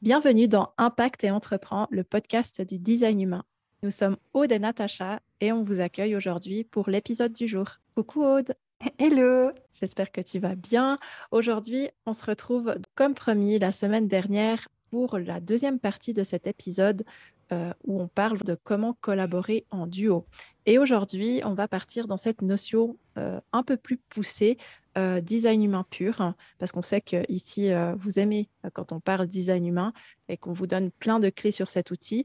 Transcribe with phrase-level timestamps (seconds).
[0.00, 3.42] Bienvenue dans Impact et Entreprend, le podcast du design humain.
[3.82, 7.66] Nous sommes Aude et Natacha et on vous accueille aujourd'hui pour l'épisode du jour.
[7.96, 8.54] Coucou Aude
[9.00, 11.00] Hello J'espère que tu vas bien.
[11.32, 16.46] Aujourd'hui, on se retrouve comme promis la semaine dernière pour la deuxième partie de cet
[16.46, 17.04] épisode
[17.50, 20.26] euh, où on parle de comment collaborer en duo.
[20.64, 24.58] Et aujourd'hui, on va partir dans cette notion euh, un peu plus poussée
[24.98, 28.98] euh, design humain pur, hein, parce qu'on sait qu'ici, euh, vous aimez euh, quand on
[28.98, 29.92] parle design humain
[30.28, 32.24] et qu'on vous donne plein de clés sur cet outil.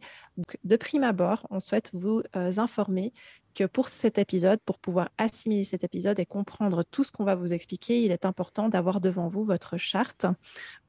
[0.64, 3.14] De prime abord, on souhaite vous informer
[3.54, 7.36] que pour cet épisode, pour pouvoir assimiler cet épisode et comprendre tout ce qu'on va
[7.36, 10.26] vous expliquer, il est important d'avoir devant vous votre charte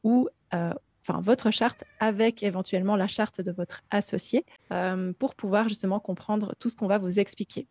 [0.02, 4.44] ou enfin votre charte avec éventuellement la charte de votre associé
[5.18, 7.68] pour pouvoir justement comprendre tout ce qu'on va vous expliquer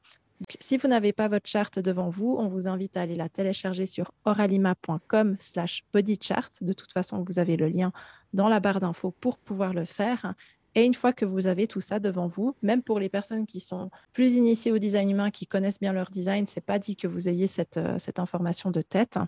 [0.60, 3.86] si vous n'avez pas votre charte devant vous, on vous invite à aller la télécharger
[3.86, 6.52] sur oralima.com slash bodychart.
[6.62, 7.92] De toute façon, vous avez le lien
[8.34, 10.34] dans la barre d'infos pour pouvoir le faire.
[10.76, 13.60] Et une fois que vous avez tout ça devant vous, même pour les personnes qui
[13.60, 17.08] sont plus initiées au design humain, qui connaissent bien leur design, c'est pas dit que
[17.08, 19.20] vous ayez cette, euh, information de tête.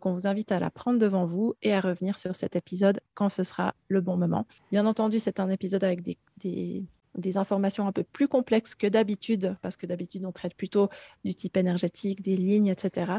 [0.00, 3.28] Qu'on vous invite à la prendre devant vous et à revenir sur cet épisode quand
[3.28, 4.46] ce sera le bon moment.
[4.72, 9.56] Bien entendu, c'est un épisode avec des, des informations un peu plus complexes que d'habitude,
[9.62, 10.88] parce que d'habitude, on traite plutôt
[11.24, 13.12] du type énergétique, des lignes, etc.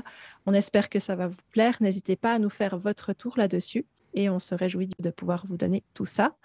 [0.45, 1.77] On espère que ça va vous plaire.
[1.79, 5.57] N'hésitez pas à nous faire votre tour là-dessus et on se réjouit de pouvoir vous
[5.57, 6.35] donner tout ça.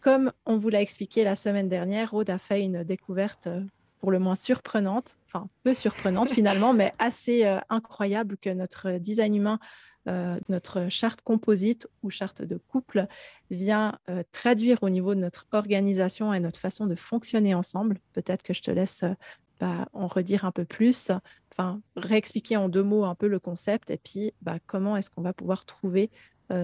[0.00, 3.62] Comme on vous l'a expliqué la semaine dernière, Aude a fait une découverte euh,
[3.98, 9.34] pour le moins surprenante, enfin peu surprenante finalement, mais assez euh, incroyable que notre design
[9.34, 9.58] humain
[10.08, 13.06] euh, notre charte composite ou charte de couple
[13.50, 17.98] vient euh, traduire au niveau de notre organisation et notre façon de fonctionner ensemble.
[18.14, 19.14] Peut-être que je te laisse euh,
[19.60, 21.10] bah, en redire un peu plus,
[21.52, 25.22] enfin réexpliquer en deux mots un peu le concept et puis bah, comment est-ce qu'on
[25.22, 26.10] va pouvoir trouver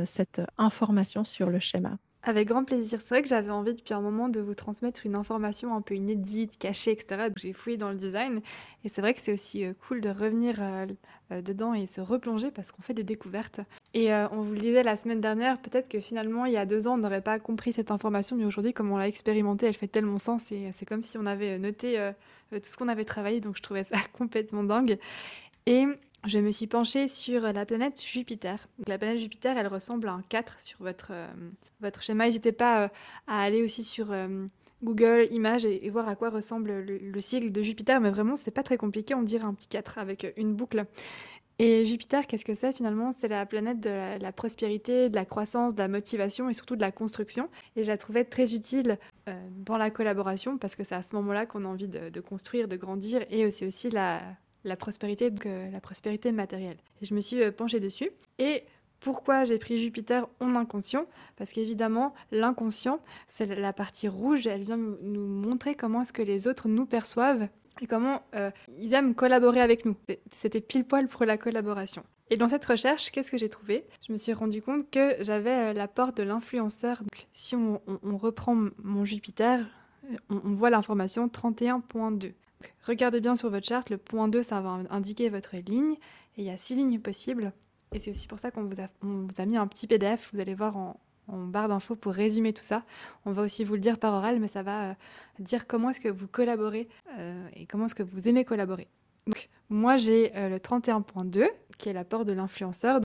[0.06, 1.98] cette information sur le schéma.
[2.26, 3.02] Avec grand plaisir.
[3.02, 5.94] C'est vrai que j'avais envie depuis un moment de vous transmettre une information un peu
[5.94, 7.28] inédite, cachée, etc.
[7.36, 8.40] J'ai fouillé dans le design.
[8.82, 10.86] Et c'est vrai que c'est aussi euh, cool de revenir euh,
[11.32, 13.60] euh, dedans et se replonger parce qu'on fait des découvertes.
[13.92, 16.88] Et on vous le disait la semaine dernière, peut-être que finalement, il y a deux
[16.88, 18.36] ans, on n'aurait pas compris cette information.
[18.36, 20.50] Mais aujourd'hui, comme on l'a expérimenté, elle fait tellement sens.
[20.50, 22.10] Et c'est comme si on avait noté
[22.50, 23.40] tout ce qu'on avait travaillé.
[23.40, 24.98] Donc je trouvais ça complètement dingue.
[25.66, 25.86] Et
[26.26, 28.66] je me suis penchée sur la planète Jupiter.
[28.86, 31.26] La planète Jupiter, elle ressemble à un 4 sur votre, euh,
[31.80, 32.24] votre schéma.
[32.24, 32.88] N'hésitez pas euh,
[33.26, 34.46] à aller aussi sur euh,
[34.82, 38.00] Google Images et, voir à quoi ressemble le, sigle de Jupiter.
[38.00, 39.14] Mais vraiment, c'est pas très compliqué.
[39.14, 40.86] On dirait un petit 4 avec une boucle.
[41.58, 43.12] Et Jupiter, qu'est-ce que c'est finalement?
[43.12, 46.80] C'est la planète de la, prospérité, de la croissance, de la motivation et surtout de
[46.80, 47.48] la construction.
[47.76, 48.98] Et je la trouvais très utile
[49.64, 52.74] dans la collaboration parce que c'est à ce moment-là qu'on a envie de, construire, de
[52.74, 54.20] grandir et aussi, aussi la,
[54.64, 56.78] la prospérité, donc, euh, la prospérité matérielle.
[57.00, 58.10] Et je me suis euh, penchée dessus.
[58.38, 58.64] Et
[59.00, 61.06] pourquoi j'ai pris Jupiter en inconscient?
[61.36, 66.48] Parce qu'évidemment, l'inconscient, c'est la partie rouge, elle vient nous montrer comment est-ce que les
[66.48, 67.48] autres nous perçoivent
[67.80, 69.96] et comment euh, ils aiment collaborer avec nous.
[70.34, 72.04] C'était pile poil pour la collaboration.
[72.30, 73.84] Et dans cette recherche, qu'est-ce que j'ai trouvé?
[74.06, 76.98] Je me suis rendu compte que j'avais la porte de l'influenceur.
[76.98, 77.80] Donc, si on,
[78.16, 79.66] reprend mon Jupiter,
[80.30, 82.32] on, on voit l'information 31.2
[82.86, 85.92] regardez bien sur votre charte, le point 2, ça va indiquer votre ligne,
[86.36, 87.52] et il y a six lignes possibles.
[87.92, 90.76] Et c'est aussi pour ça qu'on vous, a mis un petit PDF, vous allez voir
[90.76, 92.82] en, barre d'infos pour résumer tout ça.
[93.24, 94.94] On va aussi vous le dire par oral, mais ça va euh,
[95.38, 96.86] dire comment est-ce que vous collaborez
[97.18, 98.88] euh, et comment est-ce que vous aimez collaborer.
[99.26, 103.00] Donc, moi, j'ai euh, le 31.2, qui est l'apport de l'influenceur.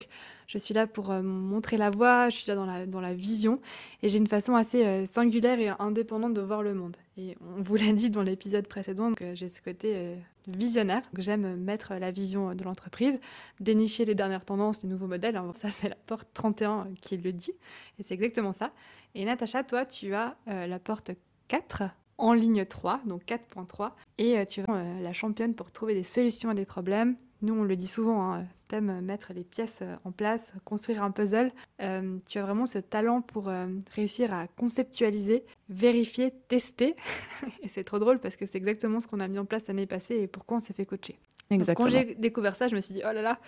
[0.47, 3.13] Je suis là pour euh, montrer la voie, je suis là dans la, dans la
[3.13, 3.59] vision,
[4.02, 6.97] et j'ai une façon assez euh, singulière et indépendante de voir le monde.
[7.18, 10.16] Et on vous l'a dit dans l'épisode précédent, que j'ai ce côté
[10.47, 11.02] visionnaire.
[11.18, 13.19] J'aime mettre la vision de l'entreprise,
[13.59, 15.38] dénicher les dernières tendances, les nouveaux modèles.
[15.53, 17.51] Ça, c'est la porte 31 qui le dit,
[18.00, 18.72] et c'est exactement ça.
[19.16, 21.12] Et Natacha, toi, tu as la porte
[21.50, 21.84] 4
[22.19, 26.03] en ligne 3, donc 4.3, et euh, tu es euh, la championne pour trouver des
[26.03, 27.16] solutions à des problèmes.
[27.42, 31.12] Nous, on le dit souvent, hein, t'aimes mettre les pièces euh, en place, construire un
[31.12, 31.52] puzzle.
[31.80, 33.50] tu as vraiment ce talent pour
[33.96, 36.96] réussir à conceptualiser, vérifier, tester.
[37.63, 39.88] et c'est trop drôle parce que c'est exactement ce qu'on a mis en place l'année
[39.88, 41.18] passée et pourquoi on s'est fait coacher.
[41.52, 41.88] Exactement.
[41.88, 43.40] quand j'ai découvert ça, je me suis dit, oh là là,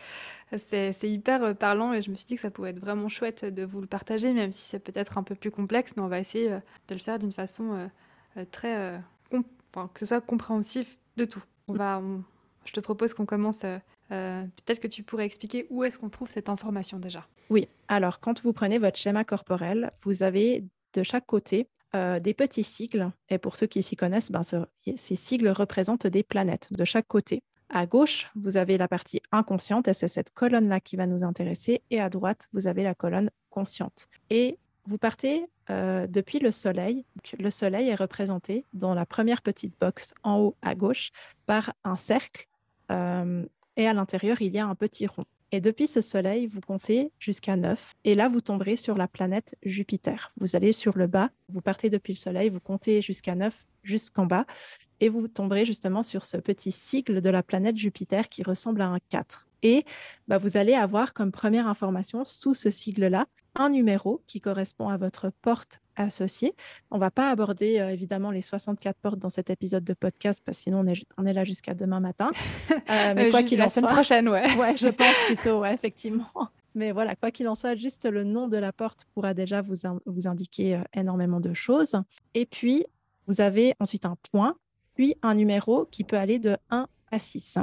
[0.58, 3.64] c'est hyper parlant et je me suis dit que ça pourrait être vraiment chouette de
[3.64, 6.50] vous le partager, même si c'est peut-être un peu plus complexe, mais on va essayer
[6.50, 7.90] de le faire d'une façon
[8.38, 8.98] euh, très, euh,
[9.74, 11.44] enfin, que ce soit compréhensif de tout.
[11.68, 12.02] On va,
[12.66, 13.64] je te propose qu'on commence.
[14.12, 17.28] Euh, peut-être que tu pourrais expliquer où est-ce qu'on trouve cette information déjà?
[17.50, 22.64] Oui, alors quand vous prenez votre schéma corporel, vous avez de chaque côté des petits
[22.64, 23.12] sigles.
[23.28, 27.44] Et pour ceux qui s'y connaissent, ben, ces sigles représentent des planètes de chaque côté.
[27.68, 31.82] À gauche, vous avez la partie inconsciente, et c'est cette colonne-là qui va nous intéresser.
[31.90, 34.08] Et à droite, vous avez la colonne consciente.
[34.30, 37.06] Et vous partez depuis le soleil.
[37.38, 41.12] Le soleil est représenté dans la première petite box en haut à gauche
[41.46, 42.48] par un cercle
[43.78, 45.26] et à l'intérieur, il y a un petit rond.
[45.54, 47.94] Et depuis ce soleil, vous comptez jusqu'à 9.
[48.06, 50.32] Et là, vous tomberez sur la planète Jupiter.
[50.38, 54.26] Vous allez sur le bas, vous partez depuis le soleil, vous comptez jusqu'à 9, jusqu'en
[54.26, 54.46] bas.
[55.02, 58.88] Et vous tomberez justement sur ce petit sigle de la planète Jupiter qui ressemble à
[58.88, 59.48] un 4.
[59.64, 59.84] Et
[60.28, 64.98] bah, vous allez avoir comme première information sous ce sigle-là un numéro qui correspond à
[64.98, 66.56] votre porte associée.
[66.90, 70.42] On ne va pas aborder euh, évidemment les 64 portes dans cet épisode de podcast
[70.46, 72.32] parce que sinon on est, on est là jusqu'à demain matin.
[72.90, 74.54] Euh, mais quoi qu'il la semaine prochaine, ouais.
[74.58, 76.28] ouais, je pense plutôt, ouais, effectivement.
[76.76, 79.76] Mais voilà, quoi qu'il en soit, juste le nom de la porte pourra déjà vous,
[80.06, 81.96] vous indiquer euh, énormément de choses.
[82.34, 82.86] Et puis,
[83.28, 84.56] vous avez ensuite un point,
[84.96, 87.60] puis un numéro qui peut aller de 1 à 6.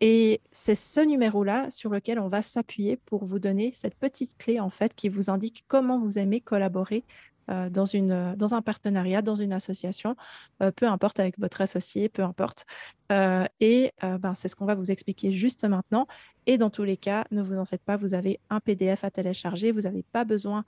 [0.00, 4.58] Et c'est ce numéro-là sur lequel on va s'appuyer pour vous donner cette petite clé
[4.58, 9.22] en fait qui vous indique comment vous aimez collaborer euh, dans, une, dans un partenariat,
[9.22, 10.16] dans une association,
[10.62, 12.64] euh, peu importe avec votre associé, peu importe.
[13.12, 16.06] Euh, et ben, c'est ce qu'on va vous expliquer juste maintenant.
[16.46, 19.10] Et dans tous les cas, ne vous en faites pas, vous avez un PDF à
[19.10, 20.64] télécharger, vous n'avez pas besoin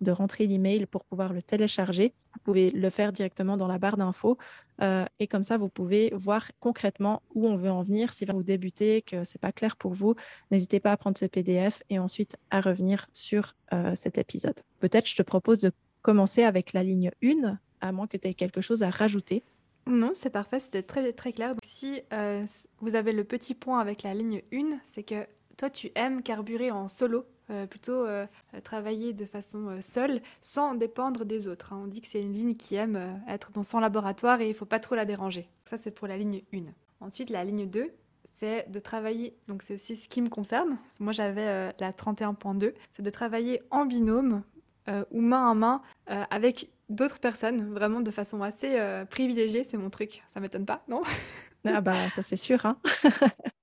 [0.00, 2.14] de rentrer l'email pour pouvoir le télécharger.
[2.34, 4.38] Vous pouvez le faire directement dans la barre d'infos
[4.80, 8.12] euh, et comme ça, vous pouvez voir concrètement où on veut en venir.
[8.12, 10.14] Si vous débutez, que ce n'est pas clair pour vous,
[10.50, 14.60] n'hésitez pas à prendre ce PDF et ensuite à revenir sur euh, cet épisode.
[14.80, 15.72] Peut-être je te propose de
[16.02, 19.42] commencer avec la ligne 1, à moins que tu aies quelque chose à rajouter.
[19.86, 21.52] Non, c'est parfait, c'était très, très clair.
[21.64, 22.44] Si euh,
[22.80, 25.26] vous avez le petit point avec la ligne 1, c'est que
[25.58, 28.26] toi, tu aimes carburer en solo euh, plutôt euh,
[28.62, 31.72] travailler de façon euh, seule, sans dépendre des autres.
[31.72, 31.80] Hein.
[31.84, 34.54] On dit que c'est une ligne qui aime être dans son laboratoire et il ne
[34.54, 35.48] faut pas trop la déranger.
[35.64, 36.58] Ça, c'est pour la ligne 1.
[37.00, 37.90] Ensuite, la ligne 2,
[38.32, 43.02] c'est de travailler, donc c'est aussi ce qui me concerne, moi j'avais la 31.2, c'est
[43.02, 44.42] de travailler en binôme
[45.10, 48.78] ou main à main avec d'autres personnes, vraiment de façon assez
[49.10, 50.22] privilégiée, c'est mon truc.
[50.28, 51.02] Ça m'étonne pas, non?
[51.64, 52.64] Ah bah ça c'est sûr.
[52.66, 52.78] Hein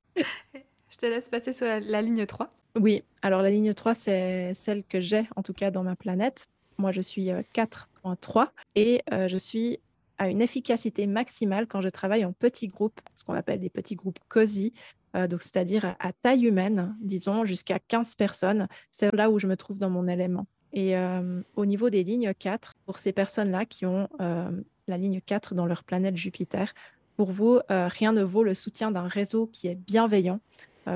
[0.96, 2.50] Je te laisse passer sur la ligne 3.
[2.80, 6.48] Oui, alors la ligne 3, c'est celle que j'ai en tout cas dans ma planète.
[6.78, 8.46] Moi, je suis 4.3 euh,
[8.76, 9.80] et euh, je suis
[10.18, 13.96] à une efficacité maximale quand je travaille en petits groupes, ce qu'on appelle des petits
[13.96, 14.72] groupes COSI,
[15.18, 18.70] euh, c'est-à-dire à, taille humaine, disons jusqu'à 15 personnes.
[18.90, 20.48] C'est là où je me trouve dans mon élément.
[20.72, 20.94] Et
[21.56, 25.86] au niveau des lignes 4, pour ces personnes-là qui ont la ligne 4 dans leur
[25.86, 26.74] planète Jupiter,
[27.16, 30.42] pour vous, rien ne vaut le soutien d'un réseau qui est bienveillant,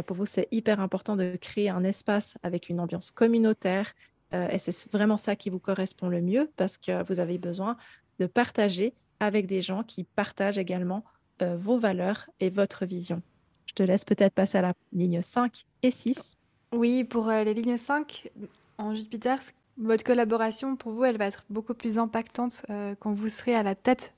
[0.05, 3.93] pour vous, c'est hyper important de créer un espace avec une ambiance communautaire.
[4.33, 7.77] Euh, et c'est vraiment ça qui vous correspond le mieux parce que vous avez besoin
[8.19, 11.03] de partager avec des gens qui partagent également
[11.41, 13.21] euh, vos valeurs et votre vision.
[13.65, 16.35] Je te laisse peut-être passer à la ligne 5 et 6.
[16.71, 18.29] Oui, pour les lignes 5,
[18.77, 19.39] en Jupiter,
[19.77, 22.65] votre collaboration, pour vous, elle va être beaucoup plus impactante
[22.99, 24.13] quand vous serez à la tête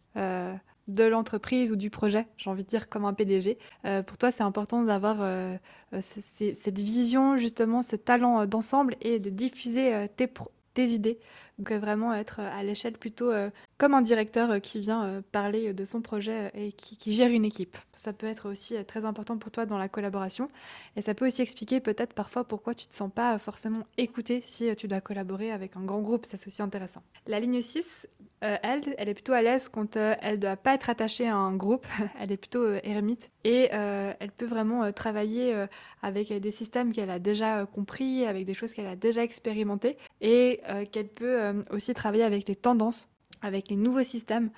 [0.87, 3.57] de l'entreprise ou du projet, j'ai envie de dire comme un PDG.
[3.85, 5.55] Euh, pour toi, c'est important d'avoir euh,
[5.93, 10.29] euh, cette vision, justement, ce talent d'ensemble et de diffuser tes,
[10.75, 11.19] idées.
[11.59, 13.29] Donc vraiment être à l'échelle plutôt
[13.77, 17.77] comme un directeur qui vient parler de son projet et qui, gère une équipe.
[17.97, 20.49] Ça peut être aussi très important pour toi dans la collaboration.
[20.95, 24.41] Et ça peut aussi expliquer peut-être parfois pourquoi tu ne te sens pas forcément écouté
[24.41, 26.25] si tu dois collaborer avec un grand groupe.
[26.27, 27.03] C'est aussi intéressant.
[27.27, 28.07] La ligne 6,
[28.41, 31.55] elle, elle est plutôt à l'aise quand elle ne doit pas être attachée à un
[31.55, 31.85] groupe.
[32.19, 33.29] elle est plutôt ermite.
[33.43, 35.65] Et elle peut vraiment travailler
[36.01, 39.97] avec des systèmes qu'elle a déjà compris, avec des choses qu'elle a déjà expérimentées.
[40.21, 43.07] Et euh, qu'elle peut euh, aussi travailler avec les tendances,
[43.41, 44.49] avec les nouveaux systèmes.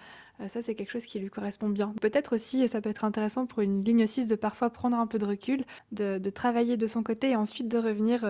[0.42, 1.94] Euh, ça, c'est quelque chose qui lui correspond bien.
[2.01, 5.08] Peut-être aussi, et ça peut être intéressant pour une ligne 6 de parfois prendre un
[5.08, 8.25] peu de recul, de, travailler de son côté et ensuite de revenir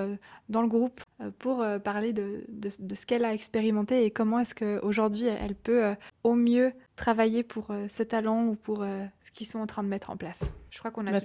[0.50, 1.02] dans le groupe
[1.40, 6.74] pour parler de, ce qu'elle a expérimenté et comment est-ce qu'aujourd'hui elle peut au mieux
[6.98, 8.84] travailler pour ce talent ou pour
[9.22, 10.44] ce qu'ils sont en train de mettre en place.
[10.70, 11.20] Je crois qu'on a bah,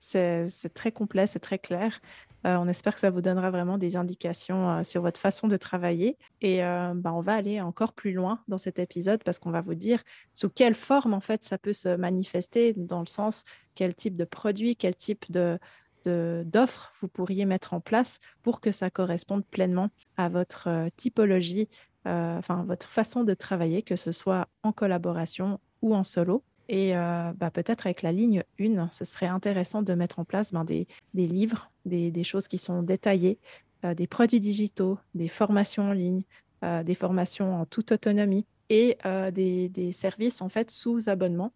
[0.00, 2.00] C'est très complet, c'est très clair.
[2.46, 5.56] Euh, on espère que ça vous donnera vraiment des indications euh, sur votre façon de
[5.56, 6.16] travailler.
[6.40, 9.60] Et euh, bah, on va aller encore plus loin dans cet épisode parce qu'on va
[9.60, 13.44] vous dire sous quelle forme en fait ça peut se manifester, dans le sens
[13.74, 15.58] quel type de produit, quel type de
[16.06, 21.68] d'offres vous pourriez mettre en place pour que ça corresponde pleinement à votre typologie,
[22.06, 26.42] enfin votre façon de travailler, que ce soit en collaboration ou en solo.
[26.72, 30.52] Et euh, bah, peut-être avec la ligne 1, ce serait intéressant de mettre en place
[30.52, 33.40] ben, des, livres, des, choses qui sont détaillées,
[33.84, 36.22] euh, des produits digitaux, des formations en ligne,
[36.62, 38.98] euh, des formations en toute autonomie et
[39.32, 41.52] des, services en fait sous abonnement,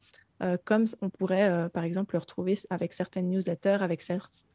[0.65, 4.03] comme on pourrait par exemple le retrouver avec certaines newsletters, avec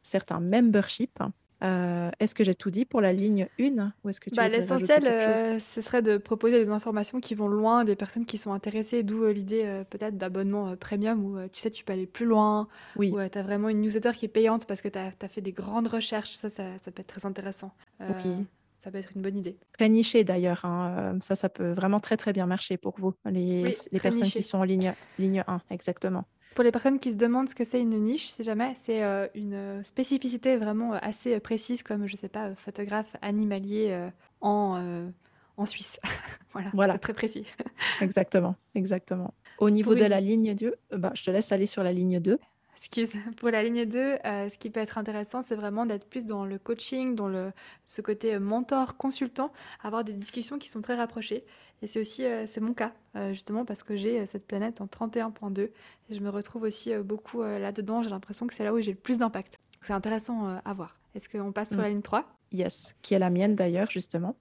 [0.02, 1.22] certains memberships.
[1.62, 4.48] Euh, est-ce que j'ai tout dit pour la ligne 1 ou est-ce que tu bah,
[4.48, 8.52] L'essentiel, euh, ce serait de proposer des informations qui vont loin des personnes qui sont
[8.52, 12.68] intéressées, d'où euh, l'idée peut-être d'abonnement premium où tu sais, tu peux aller plus loin,
[12.96, 13.10] oui.
[13.10, 15.52] où tu as vraiment une newsletter qui est payante parce que tu as, fait des
[15.52, 16.32] grandes recherches.
[16.32, 17.72] Ça, ça, ça peut être très intéressant.
[18.00, 18.46] oui.
[18.76, 19.58] Ça peut être une bonne idée.
[19.76, 20.64] Très niché d'ailleurs.
[20.64, 21.18] Hein.
[21.20, 24.56] Ça, ça peut vraiment très très bien marcher pour vous, les, les personnes qui sont
[24.56, 26.24] en ligne, ligne 1, exactement.
[26.54, 29.28] Pour les personnes qui se demandent ce que c'est une niche, si jamais, c'est euh,
[29.34, 35.10] une euh, spécificité vraiment euh, assez précise, comme, je sais pas, photographe animalier en,
[35.56, 36.00] en Suisse.
[36.52, 36.92] voilà, voilà.
[36.94, 37.46] c'est très précis.
[38.00, 39.32] exactement, exactement.
[39.58, 42.38] Au niveau de la ligne 2, bah, je te laisse aller sur la ligne 2.
[42.80, 43.12] Excuse.
[43.36, 46.46] Pour la ligne 2, euh, ce qui peut être intéressant, c'est vraiment d'être plus dans
[46.46, 47.52] le coaching, dans le,
[47.84, 51.44] ce côté euh, mentor, consultant, avoir des discussions qui sont très rapprochées.
[51.82, 52.92] Et c'est aussi, euh, c'est mon cas,
[53.32, 55.72] justement, parce que j'ai cette planète en 31.2 et
[56.10, 58.02] je me retrouve aussi beaucoup là-dedans.
[58.02, 59.58] J'ai l'impression que c'est là où j'ai le plus d'impact.
[59.82, 60.98] C'est intéressant à voir.
[61.14, 61.82] Est-ce qu'on passe sur mm.
[61.82, 64.36] la ligne 3 Yes, qui est la mienne d'ailleurs, justement.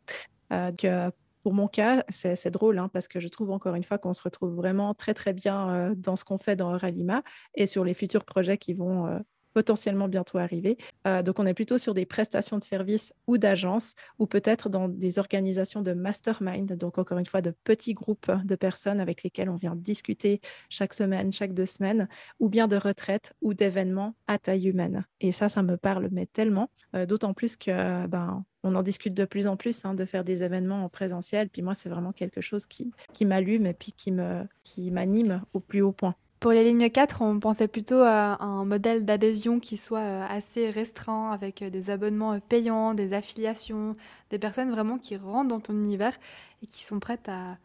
[0.50, 1.12] que
[1.50, 4.22] pour mon cas, c'est drôle hein, parce que je trouve encore une fois qu'on se
[4.22, 7.24] retrouve vraiment très très bien euh, dans ce qu'on fait dans Ralima
[7.56, 9.18] et sur les futurs projets qui vont euh,
[9.54, 10.78] potentiellement bientôt arriver.
[11.08, 14.88] Euh, donc on est plutôt sur des prestations de services ou d'agences ou peut-être dans
[14.88, 19.50] des organisations de mastermind, donc encore une fois de petits groupes de personnes avec lesquels
[19.50, 22.08] on vient discuter chaque semaine, chaque deux semaines,
[22.40, 25.06] ou bien de retraites ou d'événements à taille humaine.
[25.22, 29.26] Et ça, ça me parle mais tellement, d'autant plus que ben, on en discute de
[29.26, 31.50] plus en plus hein, de faire des événements en présentiel.
[31.50, 35.42] Puis moi, c'est vraiment quelque chose qui, qui m'allume et puis qui me qui m'anime
[35.54, 36.16] au plus haut point.
[36.40, 40.70] Pour les lignes 4, on pensait plutôt à un modèle d'adhésion qui soit euh, assez
[40.70, 43.94] restreint, avec euh, des abonnements euh, payants, des affiliations,
[44.30, 46.18] des personnes vraiment qui rentrent dans ton univers
[46.64, 47.58] et qui sont prêtes à,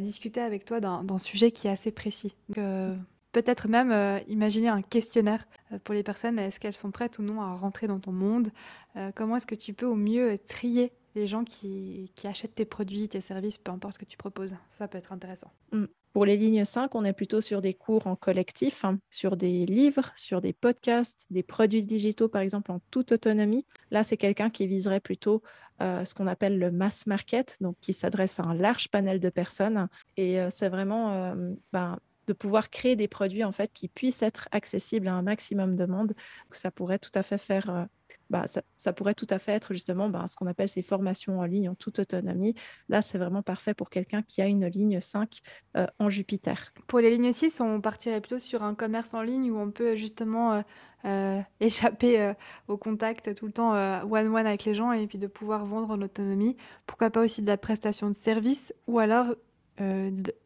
[0.00, 2.34] discuter avec toi d'un sujet qui est assez précis.
[3.32, 5.46] Peut-être même imaginer un questionnaire
[5.84, 6.38] pour les personnes.
[6.38, 8.48] Est-ce qu'elles sont prêtes ou non à rentrer dans ton monde?
[9.14, 13.20] Comment est-ce que tu peux au mieux trier les gens qui, achètent tes produits, tes
[13.20, 14.56] services, peu importe ce que tu proposes?
[14.70, 15.50] Ça peut être intéressant.
[15.72, 15.84] Mmh.
[16.12, 19.64] Pour les lignes 5, on est plutôt sur des cours en collectif, hein, sur des
[19.64, 23.64] livres, sur des podcasts, des produits digitaux, par exemple, en toute autonomie.
[23.90, 25.42] Là, c'est quelqu'un qui viserait plutôt
[25.80, 29.30] euh, ce qu'on appelle le mass market, donc qui s'adresse à un large panel de
[29.30, 29.88] personnes.
[30.18, 34.22] Et euh, c'est vraiment euh, ben, de pouvoir créer des produits en fait qui puissent
[34.22, 36.12] être accessibles à un maximum de monde.
[36.50, 37.88] ça pourrait tout à fait faire
[38.32, 38.46] bah,
[38.78, 41.68] ça, pourrait tout à fait être justement bah, ce qu'on appelle ces formations en ligne
[41.68, 42.54] en toute autonomie.
[42.88, 45.40] Là, c'est vraiment parfait pour quelqu'un qui a une ligne 5
[45.76, 46.72] euh, en Jupiter.
[46.86, 49.96] Pour les lignes 6, on partirait plutôt sur un commerce en ligne où on peut
[49.96, 50.62] justement euh,
[51.04, 52.32] euh, échapper
[52.68, 53.72] au contact tout le temps
[54.04, 56.56] one-one avec les gens et puis de pouvoir vendre en autonomie.
[56.86, 59.26] Pourquoi pas aussi de la prestation de service ou alors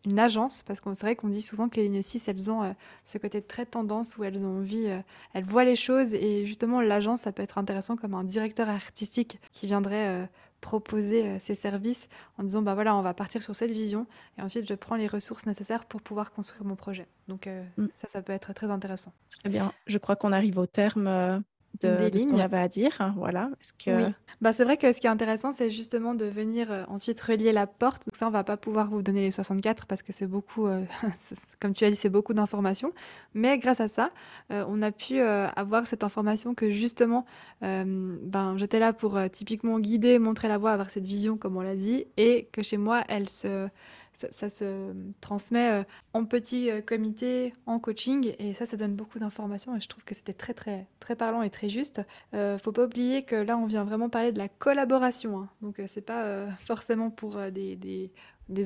[0.05, 2.63] une agence, parce qu'on c'est vrai qu'on dit souvent que les lignes 6, elles ont
[2.63, 2.73] euh,
[3.05, 5.01] ce côté très tendance où elles ont envie, euh,
[5.35, 6.15] elles voient les choses.
[6.15, 10.29] Et justement l'agence, ça peut être intéressant comme un directeur artistique qui viendrait
[10.61, 14.07] proposer ses services en disant bah voilà on va partir sur cette vision
[14.39, 17.07] et ensuite je prends les ressources nécessaires pour pouvoir construire mon projet.
[17.29, 17.87] Donc mm.
[17.93, 19.13] ça ça peut être très intéressant.
[19.41, 21.43] Très bien je crois qu'on arrive au terme
[21.81, 22.93] de, de ce qu'on avait à dire.
[23.01, 23.51] Hein, voilà.
[23.61, 24.13] Est-ce que...
[24.41, 27.53] Bah, c'est vrai que ce qui est intéressant, c'est justement de venir euh, ensuite relier
[27.53, 28.07] la porte.
[28.07, 30.83] Donc ça, on va pas pouvoir vous donner les 64 parce que c'est beaucoup, euh,
[31.61, 32.93] comme tu as dit, c'est beaucoup d'informations.
[33.35, 34.11] Mais grâce à ça,
[34.53, 37.25] euh, on a pu avoir cette information que justement,
[37.61, 41.77] ben, j'étais là pour typiquement guider, montrer la voie, avoir cette vision, comme on l'a
[41.77, 43.69] dit, et que chez moi, elle se
[44.17, 49.19] ça, se transmet euh, en petit euh, comité, en coaching, et ça, ça donne beaucoup
[49.19, 52.01] d'informations, et je trouve que c'était très, très, très parlant et très juste.
[52.35, 55.49] Euh, faut pas oublier que là, on vient vraiment parler de la collaboration, hein.
[55.63, 58.11] donc c'est pas forcément pour des,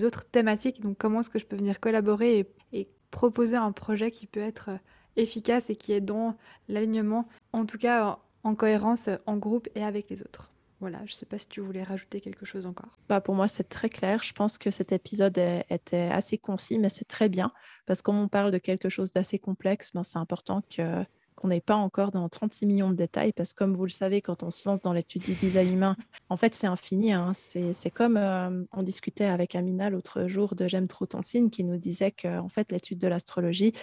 [0.04, 4.28] autres thématiques, donc comment est-ce que je peux venir collaborer et, proposer un projet qui
[4.28, 4.70] peut être
[5.16, 6.36] efficace et qui est dans
[6.68, 10.52] l'alignement, en tout cas en cohérence en groupe et avec les autres?
[10.80, 12.98] Voilà, je ne sais pas si tu voulais rajouter quelque chose encore.
[13.08, 14.22] Bah pour moi, c'est très clair.
[14.22, 17.52] Je pense que cet épisode était assez concis, mais c'est très bien
[17.86, 21.76] parce que on parle de quelque chose d'assez complexe, ben, c'est important qu'on n'ait pas
[21.76, 24.68] encore dans 36 millions de détails, parce que comme vous le savez, quand on se
[24.68, 25.96] lance dans l'étude du design humain,
[26.28, 27.12] en fait, c'est infini.
[27.12, 27.32] Hein.
[27.34, 31.62] C'est comme euh, on discutait avec Amina l'autre jour de J'aime trop ton signe, qui
[31.62, 33.74] nous disait que en fait, l'étude de l'astrologie,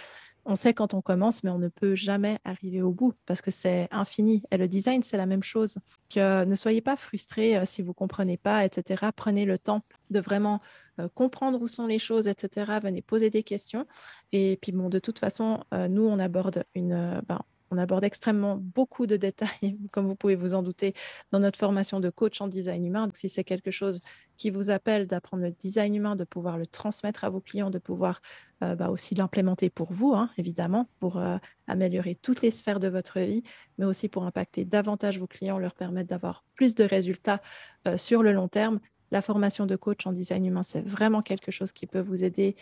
[0.47, 3.51] on sait quand on commence, mais on ne peut jamais arriver au bout parce que
[3.51, 4.41] c'est infini.
[4.49, 5.77] Et le design, c'est la même chose.
[6.09, 9.11] Que ne soyez pas frustrés euh, si vous comprenez pas, etc.
[9.15, 10.61] Prenez le temps de vraiment
[10.99, 12.79] euh, comprendre où sont les choses, etc.
[12.81, 13.85] Venez poser des questions.
[14.31, 18.57] Et puis bon, de toute façon, euh, nous, on aborde une, ben, on aborde extrêmement
[18.57, 20.93] beaucoup de détails, comme vous pouvez vous en douter,
[21.31, 23.05] dans notre formation de coach en design humain.
[23.05, 24.01] Donc, si c'est quelque chose
[24.37, 27.79] qui vous appelle d'apprendre le design humain, de pouvoir le transmettre à vos clients, de
[27.79, 28.21] pouvoir
[28.63, 32.87] euh, bah, aussi l'implémenter pour vous, hein, évidemment, pour euh, améliorer toutes les sphères de
[32.87, 33.43] votre vie,
[33.77, 37.41] mais aussi pour impacter davantage vos clients, leur permettre d'avoir plus de résultats
[37.87, 38.79] euh, sur le long terme.
[39.11, 42.55] La formation de coach en design humain, c'est vraiment quelque chose qui peut vous aider,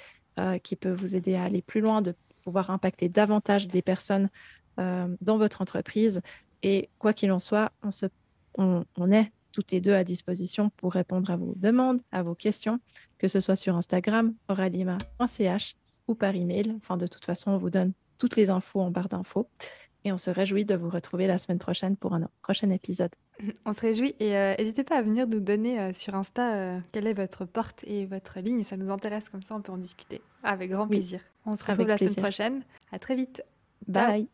[0.62, 4.30] qui peut vous aider à aller plus loin, de pouvoir impacter davantage des personnes
[4.78, 6.22] dans votre entreprise.
[6.64, 8.08] Et quoi qu'il en soit, on, se,
[8.58, 12.36] on, on est toutes les deux à disposition pour répondre à vos demandes, à vos
[12.36, 12.80] questions,
[13.18, 15.76] que ce soit sur Instagram, oralima.ch
[16.08, 16.74] ou par email.
[16.78, 19.48] Enfin, de toute façon, on vous donne toutes les infos en barre d'infos.
[20.04, 23.10] Et on se réjouit de vous retrouver la semaine prochaine pour un prochain épisode.
[23.66, 26.80] On se réjouit et euh, n'hésitez pas à venir nous donner euh, sur Insta euh,
[26.92, 28.64] quelle est votre porte et votre ligne.
[28.64, 30.22] Ça nous intéresse, comme ça on peut en discuter.
[30.44, 31.22] Avec grand plaisir.
[31.46, 32.64] On se retrouve la semaine prochaine.
[32.92, 33.44] À très vite.
[33.88, 34.28] Bye.